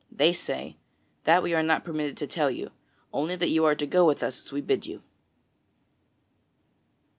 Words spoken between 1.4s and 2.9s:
we are not permitted to tell you,